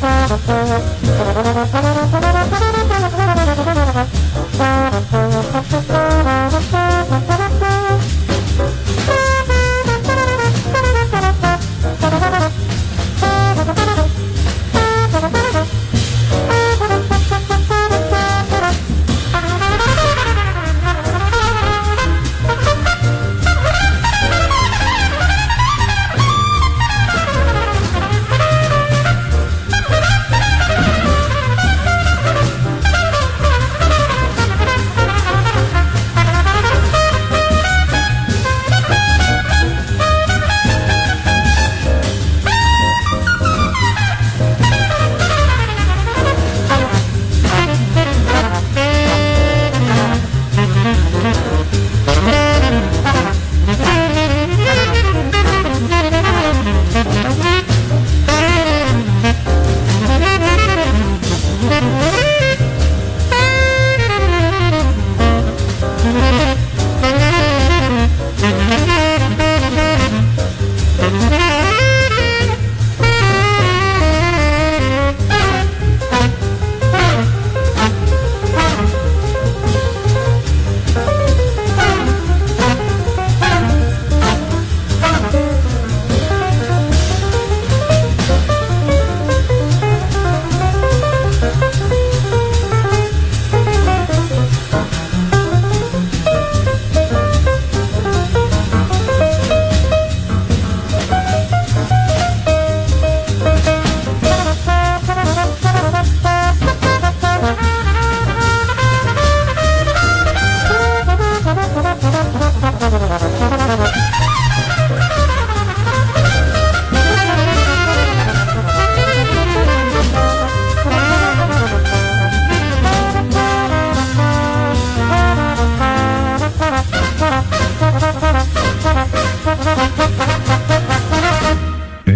Thank 0.00 0.38
you. 6.42 6.47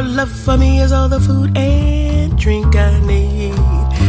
Your 0.00 0.08
love 0.08 0.32
for 0.32 0.56
me 0.56 0.80
is 0.80 0.92
all 0.92 1.10
the 1.10 1.20
food 1.20 1.54
and 1.58 2.38
drink 2.38 2.74
I 2.74 2.98
need. 3.00 3.52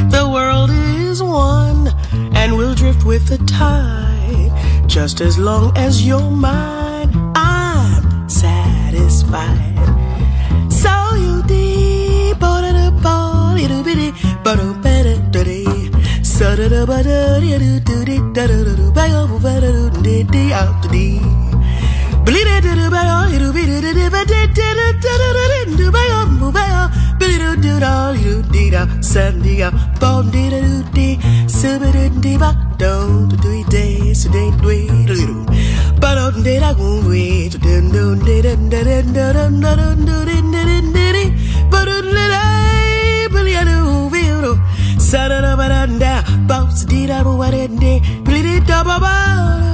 The 0.10 0.26
world 0.32 0.70
is 0.72 1.22
one 1.22 1.90
and 2.34 2.56
we'll 2.56 2.76
drift 2.76 3.04
with 3.04 3.28
the 3.28 3.38
tide. 3.40 4.54
Just 4.88 5.20
as 5.20 5.38
long 5.38 5.78
as 5.78 6.08
you're 6.08 6.32
mine, 6.32 7.12
I'm 7.36 8.30
satisfied. 8.30 9.76
So 10.72 10.94
you 11.16 11.44
deep 11.44 12.40
da 12.40 12.62
da 12.62 12.72
da 12.72 12.90
da 12.90 13.28
da 13.28 13.56
da 16.56 16.70
da 16.70 16.86
da 18.94 19.04
yo 19.04 19.28
do 19.28 19.40
be 19.44 19.60
do 19.60 19.90
di 20.02 20.24
ba 20.24 20.72
di 20.90 21.41
da 22.34 22.60
da 22.66 22.74
da 22.76 22.86
do 25.78 25.88
ba 25.96 26.02
yo 26.12 26.20
mu 26.40 26.50
ba 26.56 26.64
yo 26.74 26.84
be 27.20 27.30
do 27.42 27.50
do 27.64 27.74
da 27.84 28.14
do 28.14 28.34
di 28.54 28.70
da 28.74 28.82
send 29.02 29.44
di 29.44 29.62
up 29.64 29.74
bom 30.00 30.30
di 30.32 30.44
da 30.54 30.60
do 30.68 30.78
di 30.96 31.08
so 31.48 31.72
ba 31.82 31.90
do 31.96 32.04
di 32.24 32.34
ba 32.44 32.50
do 32.82 32.94
do 33.32 33.38
do 33.44 33.52
di 33.74 34.14
so 34.14 34.30
di 34.36 34.44
do 34.64 34.72
do 35.12 35.28
ba 36.02 36.12
do 36.18 36.42
di 36.46 36.56
da 36.64 36.72
gu 36.80 36.90
we 37.10 37.50
do 37.50 37.58
do 37.66 37.76
do 37.96 38.06
di 38.26 38.38
da 38.46 38.54
da 38.72 38.82
da 38.90 39.02
da 39.18 39.26
da 39.36 39.46
ba 39.64 39.76
do 39.76 39.90
di 40.26 40.40
da 40.56 40.72
Sarada 45.12 45.58
baranda, 45.58 46.24
bounce 46.48 46.86
dida 46.86 47.22
buarende, 47.26 48.00
blidi 48.24 48.62
da 48.66 48.82
baba. 48.82 49.62
know 49.62 49.71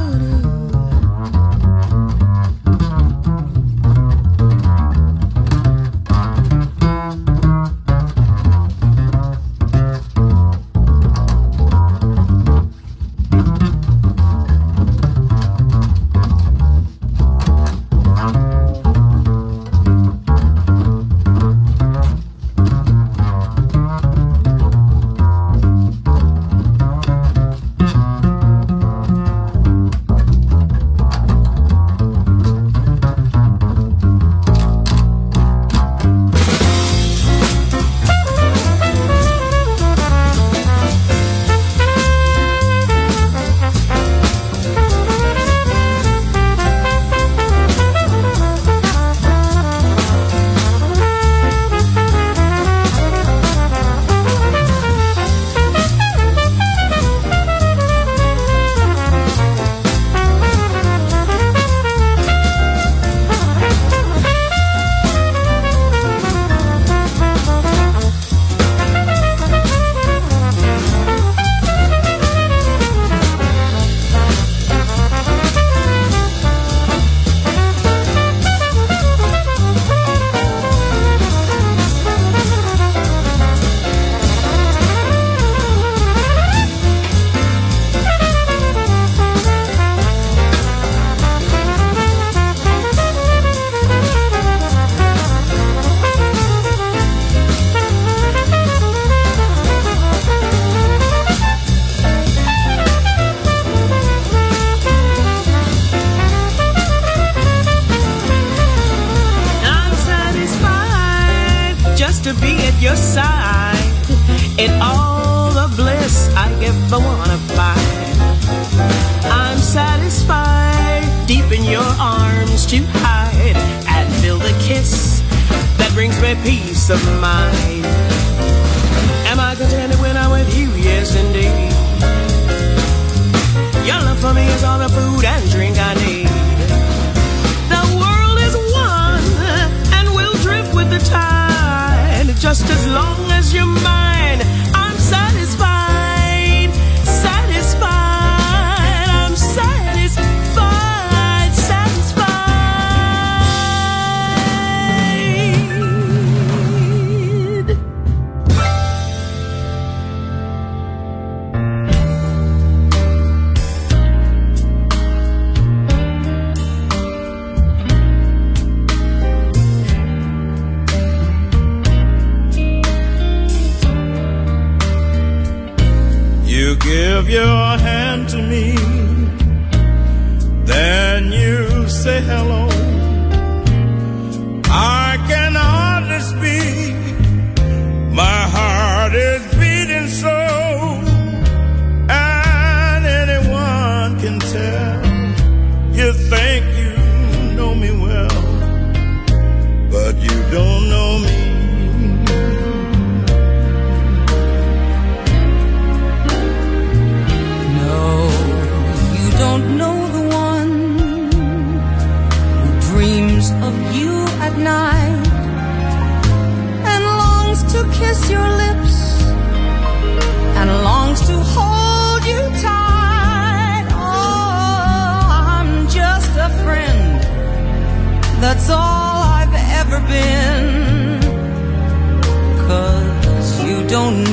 your 177.30 177.78
hand. 177.80 177.97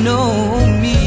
Know 0.05 0.31
me. 0.83 0.99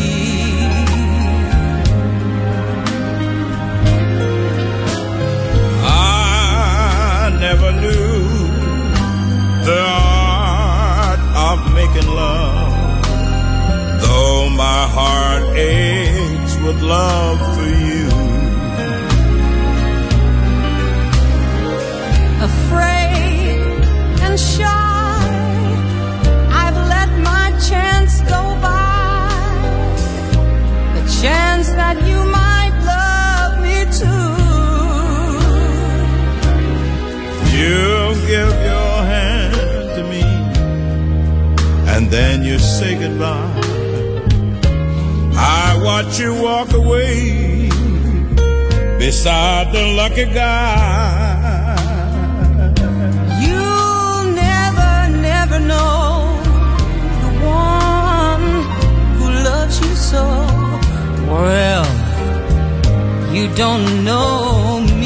I 5.84 7.30
never 7.44 7.70
knew 7.82 8.18
the 9.68 9.80
art 9.86 11.20
of 11.48 11.58
making 11.78 12.08
love, 12.22 12.72
though 14.02 14.50
my 14.64 14.82
heart 14.96 15.44
aches 15.56 16.54
with 16.64 16.78
love 16.82 17.27
then 42.10 42.42
you 42.42 42.58
say 42.58 42.94
goodbye. 42.98 43.60
I 45.36 45.80
watch 45.82 46.18
you 46.18 46.34
walk 46.42 46.72
away 46.72 47.68
beside 48.98 49.72
the 49.72 49.84
lucky 50.00 50.26
guy. 50.26 51.76
You'll 53.44 54.24
never, 54.46 54.92
never 55.30 55.58
know 55.60 56.38
the 57.24 57.32
one 57.46 58.46
who 59.18 59.26
loves 59.48 59.80
you 59.80 59.94
so 59.94 60.24
well. 61.32 61.86
You 63.34 63.54
don't 63.54 64.04
know 64.04 64.80
me. 64.80 64.97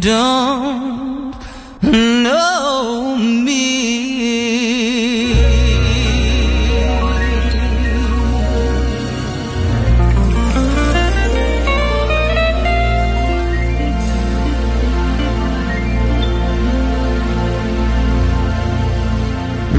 Don't 0.00 0.79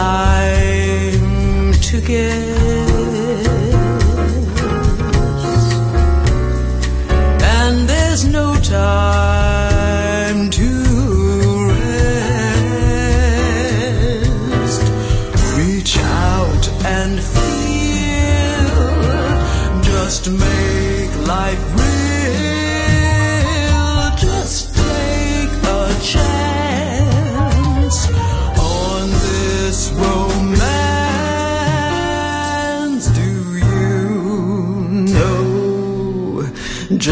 time 0.00 1.72
to 1.82 2.00
give. 2.00 2.69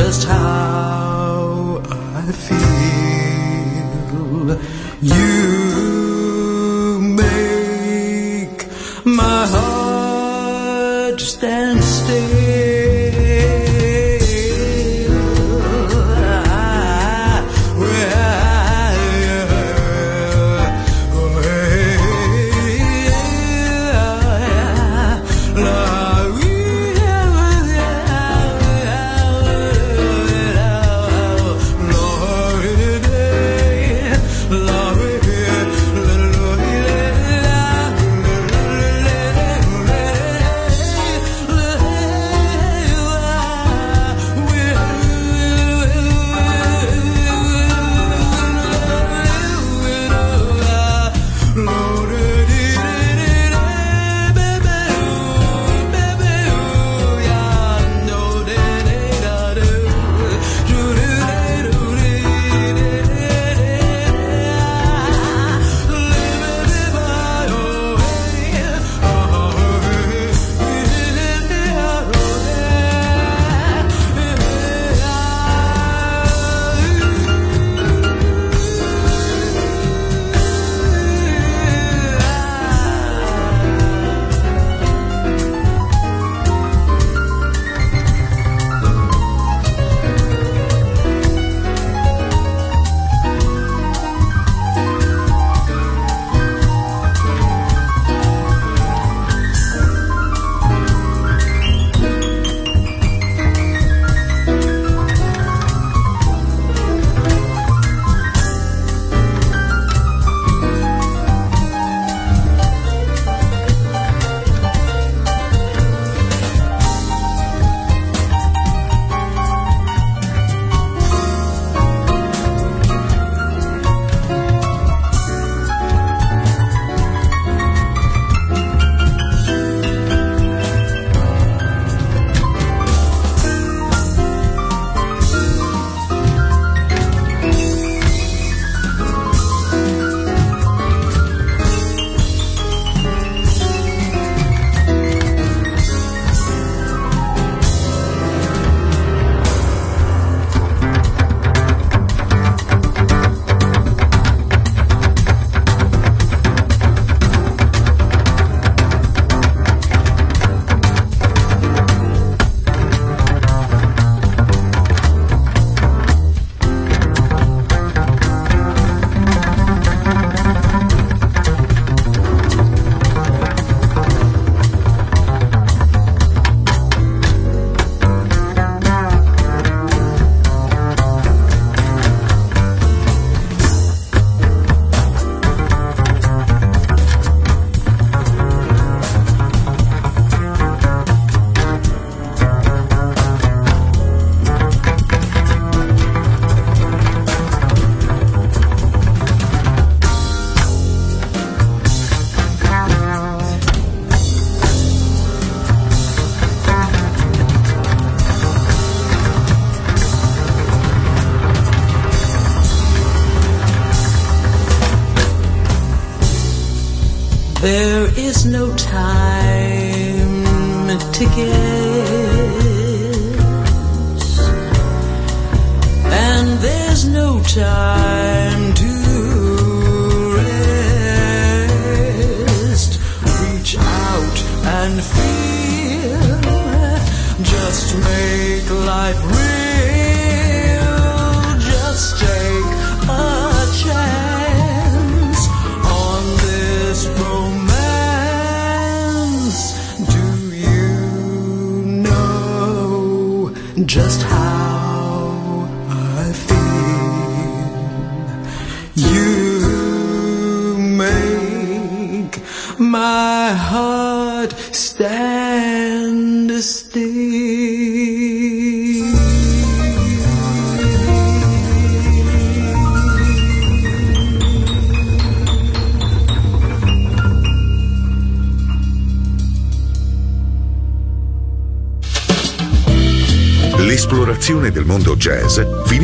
just 0.09 0.25
how 0.25 1.83
I 1.85 2.33
feel. 2.33 2.99
You. 5.03 5.58